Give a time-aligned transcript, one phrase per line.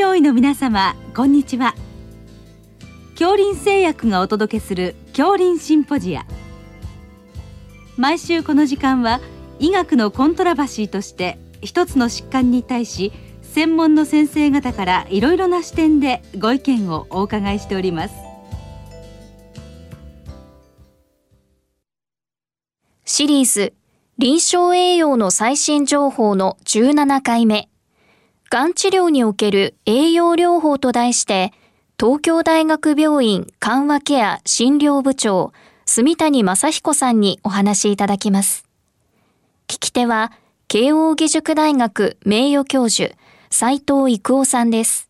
[0.00, 1.74] 上位の皆様こんにちは。
[3.18, 6.24] 恐林製薬がお届けする恐林シンポジア。
[7.98, 9.20] 毎週この時間は
[9.58, 18.14] 医学のコントラバシーとして一つの疾患に対し専門の先生方からいろいろな視点でご意見をお伺いしております。
[23.04, 23.74] シリーズ
[24.16, 27.69] 臨床栄養の最新情報の17回目。
[28.50, 31.52] がん治療における栄養療法と題して
[32.00, 35.52] 東京大学病院緩和ケア診療部長
[35.86, 38.66] 住谷正彦さんにお話いただきます
[39.68, 40.32] 聞き手は
[40.66, 43.14] 慶應義塾大学名誉教授
[43.50, 45.08] 斉藤育夫さんです。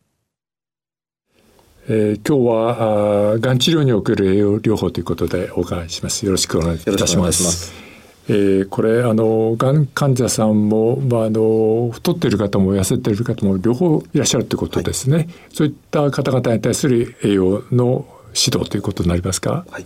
[1.87, 6.25] えー、今日はあがん治療における栄養療法ということでお伺いします。
[6.25, 7.90] よろしくお願いいたします。
[8.33, 19.65] えー、これあのがん患者さんも、まあ、あの太っている方も痩せている方も両方いらっしゃるということですね、はい、そういった方々に対する栄養の指導ということになりますか？
[19.69, 19.85] はい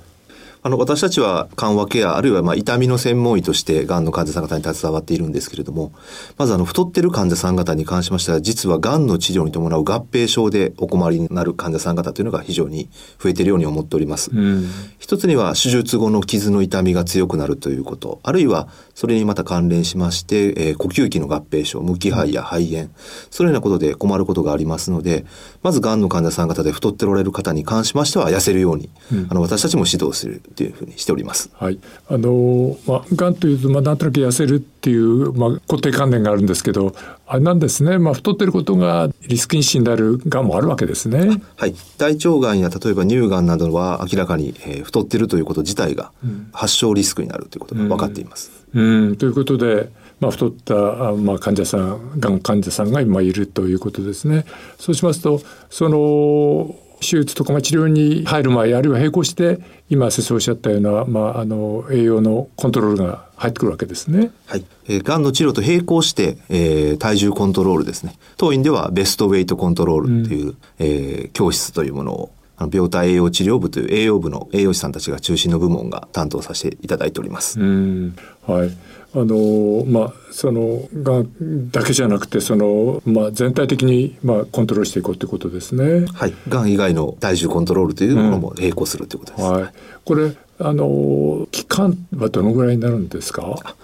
[0.66, 5.94] あの、私たちは緩和ケア、あるいはまあ痛みの専門医として、がんの患者さん方に携わっているんですけれども、
[6.40, 14.32] まずあの、太ってる患者さん方に関しましては、実はがんの治療に伴う合併症でお困りになる患者さん方というのが非常に増えているように思っております。
[14.34, 22.90] うん、一つには、手術後の傷の痛みが強くなるということ、あるいは、それにまた関連しまして、えー、呼吸器の合併症、無気肺や肺炎、
[23.30, 25.28] そのようなことで困ることがありますので、
[25.62, 31.50] まずがんの患者さん方で太っておられる方に関しましては、痩せるように、うん、あの、私たちも指導するというふうにしております。。
[31.54, 36.96] はい、あのまあがんというとまあなんとなく痩せるっていうまあ固定観念があるんですけど、
[37.28, 37.98] あれなんですね。
[37.98, 41.42] まあ太ってることがリスク因子になるがんもあるわけですね。
[41.58, 46.12] はい、大腸がんや例えば乳がんなどは明らかに、えー、太ってるということ自体が
[46.52, 48.52] 発症リスクになるということが分かっています。
[48.74, 49.90] うん、うんということで。
[50.20, 50.74] まあ、太った
[51.14, 54.46] まあ患者さんがん患者さんが今いるということですね。
[54.80, 64.32] そうしますとその手術とか治療に入る前あるいは並行して今先生おっしゃったような、まあ、あの栄養のコントロールが入ってくるわけですね。
[64.48, 64.66] はい。
[64.88, 68.18] えー、がんの治療と並行して、えー、体重コントロールですね。
[68.38, 77.60] 当院ではベストウェイトコントロールという、うん、えー、教室というものをあの病態栄養治療部という栄養部の栄養士さんたちが中心の部門が担当させていただいております。
[77.60, 78.72] うんはい。
[79.14, 86.06] あのまあそのがんだけじゃなくてそのまあ全体的にまあコントロールしていこうということですね。
[86.14, 86.34] はい。
[86.50, 89.44] がん以外の体重コントロールというものも並行するということです。
[89.46, 89.74] うん、はい。
[90.04, 93.76] これあの期間はどのぐらいになるんですか？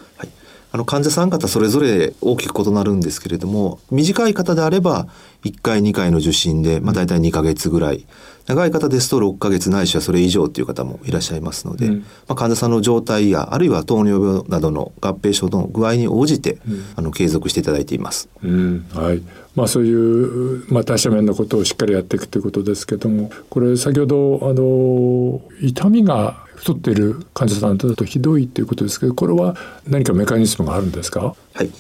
[0.72, 0.78] はい。
[0.78, 5.08] あの患者さん方それぞれ大きく異なるんですけれども短い方であれば
[5.44, 8.06] 1回2回の受診で、まあ、大体2か月ぐらい
[8.46, 18.30] 長い方ですと6ヶ月ないしはそれ以上という方もいらっしゃいますので、うん、まあ、患者さんの状態やあるいは糖尿病などの合併症の具合に応じて、うん、あの継続していただいています。
[18.44, 19.22] うん、はい
[19.56, 29.56] まあ、そういう、まあ、代謝面のことをしっかりやっていくということですけどもこれ先ほどあの痛みが太っている患者さんだとひどいということですけどこれは
[29.88, 31.36] 何かメカニズムがあるんですか？
[31.54, 31.72] はい。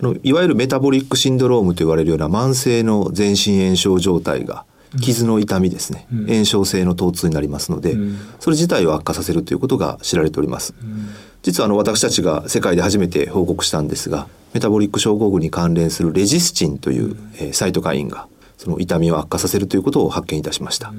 [0.00, 4.64] あのいわゆるメタボリックシンドロームと言われるような慢性の全身炎症状態が
[5.02, 11.10] 傷の痛みですね、うん、炎症性の疼痛になりますので、うん、それ自体を悪化させるということが知られております、うん、
[11.42, 20.92] 実はあの私たちが世界で初めて報告したんですがメタボリック症候群に関連するレジスチンという、えー、サイトカインがその痛みを悪化させるということを発見いたしました、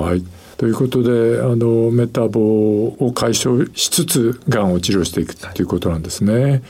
[0.00, 0.22] はい。
[0.56, 6.62] ということであのメタボを解消しつつがんを治療していくということなんですね。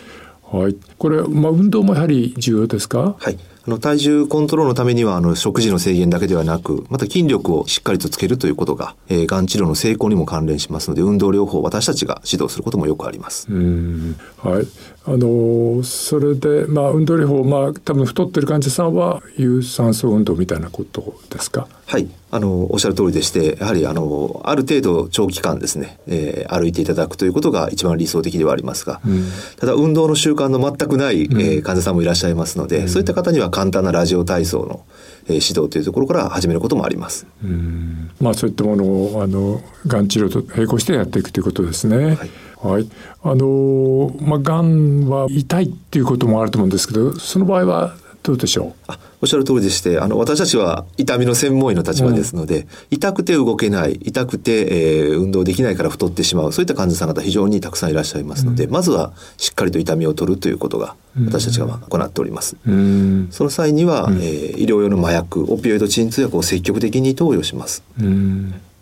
[0.42, 3.16] はい、これ、まあ、運動もやはり重要ですか？
[3.18, 3.38] はい。
[3.66, 13.48] あの体重コントロールのためにはあの食事の制限だけではなくまた筋力をしっかりとつけるということが、えー、がん治療の成功にも関連しますので運動療法を私たちが指導することもよくあります。
[13.50, 14.16] うん。
[14.38, 14.66] はい。
[15.08, 21.68] あのそれで、まあ、運動療法、まあ、多分太ってる患者さんは有酸素運動みたいなことですか？
[21.86, 22.08] はい。
[22.28, 34.84] あのおっしゃる通りでしてやはりあのある程度長期間ですね、えー、歩いていただくということが一番理想的ではありますが、うん、ただ運動の習慣の全くない、えー、患者さんもいらっしゃいますので、うん、そういった方には簡単なラジオ体操の、
[35.24, 37.26] えー、指導というところから始めることもあります。
[37.42, 41.96] うんまあ、そういったものをあのがん治療と並行してやっていくということですね。
[41.96, 42.16] はい
[42.62, 42.88] はい、
[43.22, 47.94] あのまあ、がんは痛いっていうこともあると思うんですけどその場合は
[48.26, 48.72] どうでしょう？
[48.88, 67.84] あおっしゃる通りでしてあの私たちは痛みの専門医の立場ですので、うん、痛くて動けない痛くて、えー、運動できないから太ってしまうそういった患者さん方非常にたくさんいらっしゃいますので、うん、まずはしっかりと痛みを取るということが私たちが行っております、うん、その際には、えー、医療用の麻薬オピオイド鎮痛薬を積極的に投与します、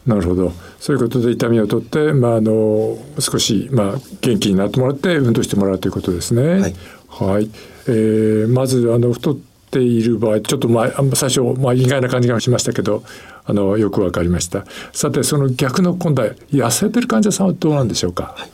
[0.07, 0.53] なるほど。
[0.81, 6.61] そういうことで痛みを取って、まあ、あの少し、まあ、元気になってもらって運動してもらうということですね。
[6.61, 6.75] はい、
[7.21, 7.51] はい、
[7.87, 9.37] えー、まずあの太っ
[9.71, 13.05] ている場合ちょっと前最初、まあ、意外な感じがしましたけど
[13.45, 14.65] あのよく分かりました。
[14.93, 18.51] さてその逆の今度は痩せてる患者さんはどうなんでしょうか、はい。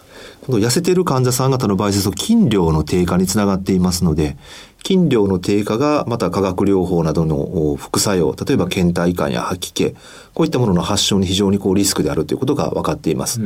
[0.58, 4.36] 痩せている患者さん方の場合ですと筋量の低下につながっていますので
[4.84, 9.94] 筋量の低下がまた化学療法などの副作用例えば倦怠感や吐き気
[10.34, 13.40] こういったものの発症に非常にこうリスクであるということが分かっています。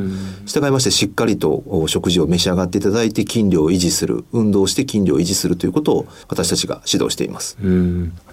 [0.45, 7.57] 従いましてしっかりと食事を召し上がっていただいて筋量を維持する運動して筋量を維持するということを私たちが指導しています。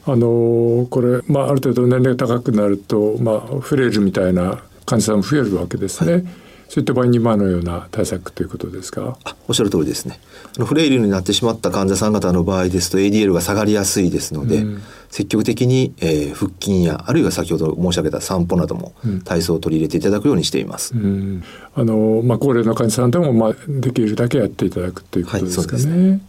[0.04, 6.12] あのこれ、まあ、ある程度年齢高くなると、まあ、フレイルみたいな患者さんも増えるわけですね。
[6.12, 6.41] はい
[6.72, 9.18] そういった場合に今のような対策ということですか？
[9.46, 10.18] おっしゃる通りですね。
[10.56, 26.22] フレイルになってしまった患者さん方の場合ですと ADL が下がりやすいですので、うん、積極的に、えー、腹筋やあるいは先ほど申し上げた散歩なども体操を取り入れていただくようにしています、うん、あのまあ、高齢の患者さんでも、まあ、できるだけやっていただくということですかね。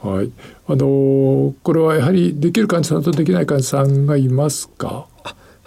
[0.00, 0.30] はい、はい、
[0.68, 5.08] あのこれはやはりできる患者さんとできない患者さんがいますか？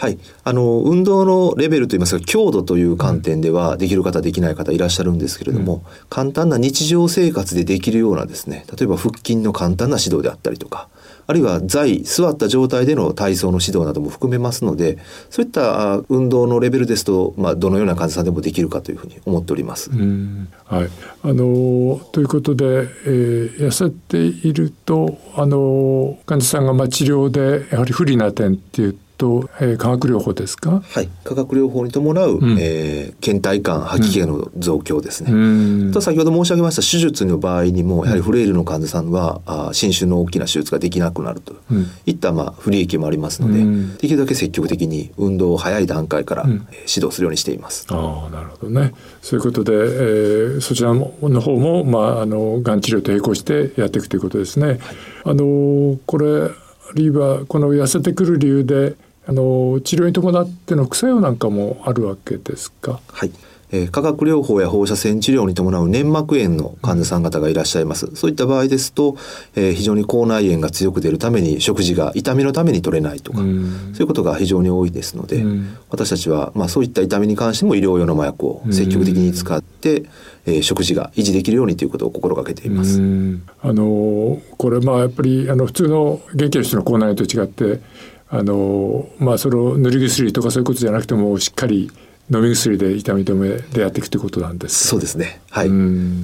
[0.01, 0.17] はい。
[0.43, 10.89] あの、運動のレベルといいますか、強度という観点では、できる方、できない方いらっしゃるんですけれども、うん、簡単な日常生活でできるようなですね、例えば腹筋の簡単な指導であったりとか、
[11.27, 14.97] あるいは座位、座った状態での体操の指導なども含めますので、
[15.29, 19.91] そういった運動のレベルですと、まあ、どのような患者さんでもできるかというふうに思っております。
[20.65, 20.89] はい。
[21.21, 30.81] あの、ということで、えー、痩せていると、あの、患者さんがまあ治療でやはり不利な点っていうと、えー、化学療法ですか？
[30.83, 31.09] はい。
[31.23, 41.53] 化学療法に伴う、うん、えー、倦怠感吐き気の増強ですね、うん、と先ほど申し上げました手術の場合にもやはりフレイルの患者さんは、うん、あ新種の大きな手術ができなくなると。
[42.05, 47.85] いった、まあ、不利益もありますので、うん、できるだけ積極的に運動を早い段階から、うん、指導するようにしています。
[47.89, 48.93] あなるほどね。
[49.21, 51.05] そういうことで、えー、そちらの
[51.41, 54.67] 方も、まあ、あのがん治療と並行してやっていくということですね。
[54.67, 54.79] はい、
[55.25, 58.95] あのこれあるいはこの痩せてくる理由で
[59.31, 62.99] あの治療に伴っての副作用なんかもあるわけですか？
[63.07, 63.31] はい。
[63.73, 68.13] えー、化学療法や放射線治療に伴う粘膜炎の患者さん方がいらっしゃいます。
[68.17, 69.15] そういった場合ですと、
[69.55, 75.45] えー、非常に口内炎が強く出るために食事が痛みのために取れないとか、そういうことが非常に多いですので、
[75.89, 80.03] 私たちはまあそういった痛みに関しても医療用の麻薬を積極的に使って、
[80.45, 82.99] えー、食事が維持できるようにということを心がけています。
[83.61, 87.79] あのこれまあやっぱりあの普通の元気な人の口内炎と違って
[88.31, 91.91] あのまあその塗り薬とかそういうことじゃなくてもしっかり
[92.33, 95.41] 飲み薬で痛み止めでやっていくということなんですそうですね。
[95.49, 95.69] はい。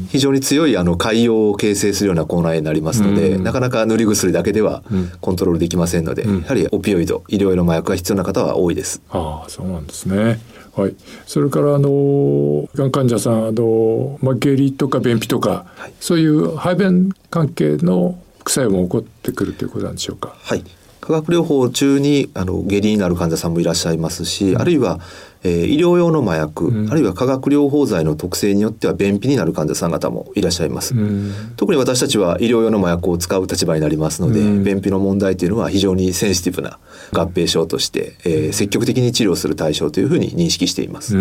[0.08, 4.84] 非常に強いあの潰瘍を形成するような口内炎になりますので、なかなか塗り薬だけでは
[5.20, 9.02] コントロールできませんので、やはりオピオイド、医療用の麻薬が必要な方は多いです。
[9.10, 10.40] ああ、そうなんですね。
[10.78, 10.96] はい。
[11.26, 20.38] それからあのがん患者さんあのまあ下痢とか便秘とか、はい、そういう排便関係の副作用も起こってくるということなんでしょうか？
[20.40, 20.64] はい。
[21.02, 25.00] 化学療法中にあの下痢になる患者さんもいらっしゃいますし、あるいは、
[25.44, 36.80] えー、医療用の麻薬、うん、あるいは化学療法剤の特性によっては便秘になる患者さん方もいらっしゃいます、うん、特に私たちは医療用の麻薬を使う立場になりますので、便秘の問題というのは非常にセンシティブな
[37.12, 41.16] 合併症として、えー、積極的に治療する対象というふうに認識しています。
[41.16, 41.20] あ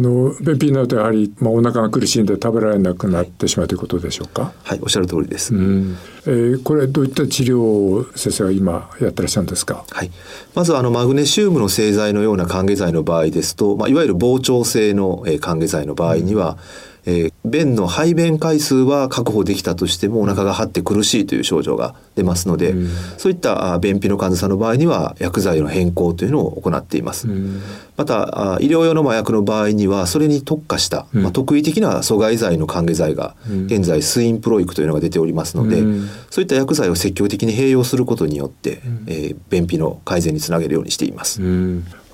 [0.00, 4.52] の便秘になるとやはり、まあ、お腹が苦しんで食べられなくなってしまうということでしょうか？
[4.64, 5.54] はい、おっしゃる通りです。
[5.54, 9.84] えー、これどういった治療を先生は今やってらっしゃるんですか？
[9.90, 10.10] はい、
[10.54, 16.88] まずあのマグネシウムの製剤のような還元剤の場合ですと、まあ、いわゆる膨張性の、えー、還元剤の場合には、うん。
[17.08, 27.26] えー、便の排便回数は確保できたとしてもお腹が張って苦しいという症状が出ますので、うん、そういった便秘の患者さんの場合には薬剤の変更というのを行っています。
[27.26, 27.62] うん、
[27.96, 35.80] また医療用の麻薬の場合にはそれに特化した、うん、まあ、特異的な阻害剤の還元剤が現在スインプロイクというのが出ておりますので、
[36.28, 41.40] そういった薬剤を積極的に併用することによって、えー、便秘の改善につなげるようにしています。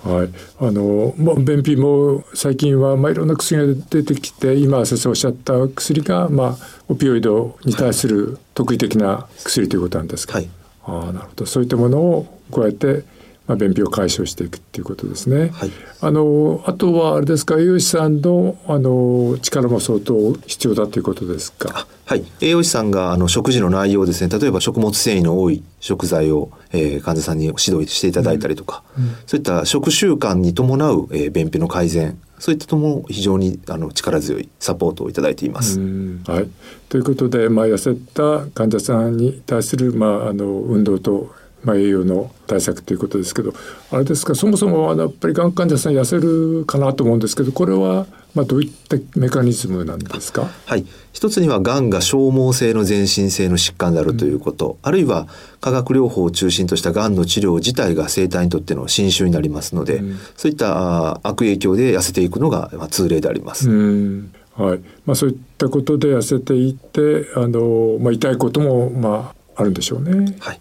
[0.04, 0.28] はい、
[0.60, 6.56] あのもう便秘も最近は、まあ、いろんな薬が出てきて今先生おっしゃった薬が、まあ、
[6.88, 10.48] オピオイドに対する特異的な薬ということなんですか、はい、
[10.84, 11.46] あなるほど。
[11.46, 13.02] そういったものをこうやって
[13.46, 15.50] まあ、便秘を解消していくっていうことですね。
[15.52, 15.70] はい、
[16.00, 21.86] あのあとはあれですか栄養士さんのあの力も相当必要だということですか？
[22.06, 35.78] はい、栄養士さんがあの食事の内容ですね例えば食物繊維の多い食材を、えー、患者さんに指導していただいたりとか、うんうん、そういった食習慣に伴う、えー、便秘の改善そういったとも非常にあの力強いサポートをいただいています。
[36.26, 36.50] はい、
[36.90, 43.54] ということで、まあ、痩せた患者さんに対する、まあ、あの運動とまあ、栄養の対策ということですけど
[43.90, 50.50] あれですかそもそもやっぱりがん患者さん痩せるかなと思うんですけどこれはまあどういったメカニズムなんですか？
[50.66, 50.84] はい。
[51.12, 55.28] 一つにはがんが消耗性の全身性の疾患であるということ、うん、あるいは
[55.60, 63.70] 化学療法を中心としたがんの治療自体が生体にとっての侵襲になりますので、うん、そういった悪影響で痩せていくのが、まあ、通例であります。
[63.70, 64.34] うん。
[64.56, 64.80] はい。
[65.06, 70.36] まあ、そういったことで痩せていってあの、まあ、痛いことも、まあ、あるんでしょうね。
[70.40, 70.60] はい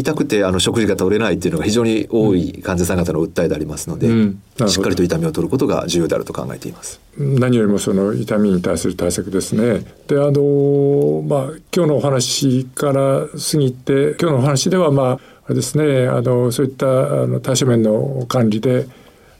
[0.00, 7.00] 痛くてあの食事が取れないっていうのが非常に多い患者さん方の訴えでありますので、うん、しっかりと痛みを取ることが重要であると考えています。
[7.18, 9.84] 何よりもその痛みに対する対策ですね。
[10.06, 11.42] であのまあ
[11.74, 15.18] 今日のお話から過ぎて今日のお話ではまああ
[15.50, 16.08] れですね。
[16.08, 18.86] あのそういったあの代謝面の管理で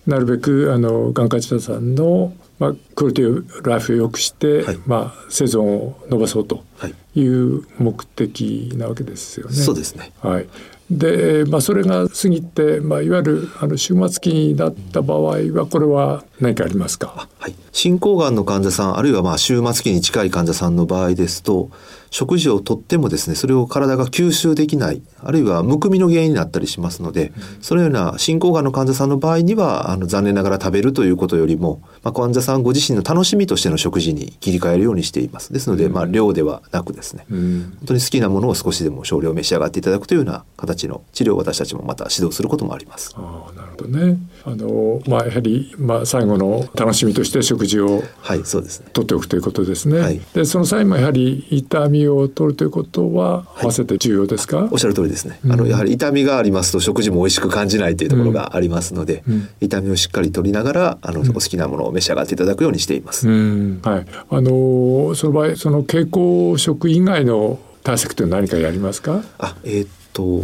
[0.06, 7.20] なるべくあの眼科治療さんのまあ、クオリティライフを良くして、はい、まあ、生存を伸ばそうとい。
[7.26, 9.54] う目的なわけですよね。
[9.54, 10.46] そうですね、はい。
[10.90, 15.20] で、まあ、それが過ぎて、まあ、いわゆるあの終末期になった場合
[15.52, 21.70] はこれは何かありますか、はい、進行がんの患者さんあるいはまあ終末期に近い患者さんの場合ですと
[22.10, 35.52] 食事をとってもですねそれを体が吸収できないあるいはむくみの原因になったりしますので、そのような進行がんの患者さんの場合にはあの残念ながら食べるということよりも、まあ、患者さんご自身の楽しみとしての食事に切り替えるようにしています。
[35.52, 43.12] ですので、まあ、量ではなくですね、本当に好きなものを少しでも少量召し上がっていただくというような形の治療を私たちもまた指導することもあります。
[43.16, 49.98] あなるほどねあの、まあ、やはり、まあ、最後の楽しみとして食事を、はい、そうですね、取っておくということですね。
[49.98, 55.38] はい、でその際もやはり痛みを取るということは合わせて重要ですか、はい、おっしゃる通りですね。
[55.44, 63.28] あのやはり痛みがありますと食事も美味しく感じないというところがありますので、うん、痛みをしっかり取りながらあの、お好きなものを召し上がっていただくようにしています。
[63.28, 64.06] はい。
[64.30, 69.22] あのその場合その経口食以外の対策って何かやりますか？
[69.38, 70.42] あ、えー、っと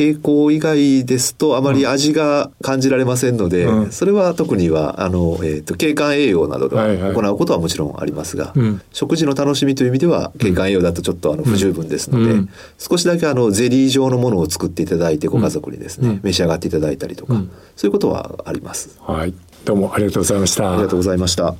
[0.00, 17.34] 傾向以外ですとあまり味が感じられませんので、うん、それは特にはあの、えーと、景観栄養などで行うことはもちろんありますが、はいはい、食事の楽しみという意味では景観栄養だとちょっとあの不十分ですので、うん、少しだけあのゼリー状のものを作っていただいてご家族にですね、うん、召し上がっていただいたりとか、
[17.76, 18.98] そういうことはあります。
[19.02, 19.34] はい、
[19.66, 20.72] どうもありがとうございました。
[20.72, 21.54] ありがとうございました。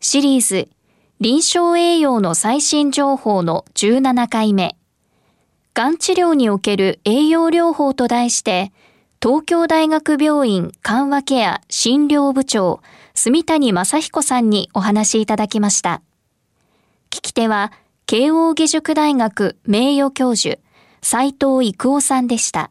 [0.00, 0.68] シリーズ
[1.20, 4.79] 臨床栄養の最新情報の17回目。
[5.72, 8.72] がん治療における栄養療法と題して、
[9.22, 12.80] 東京大学病院緩和ケア診療部長、
[13.14, 16.02] 住谷正彦さんにお話いただきました。
[17.10, 17.72] 聞き手は、
[18.06, 20.58] 慶應義塾大学名誉教授、
[21.02, 22.70] 斉藤育夫さんでした。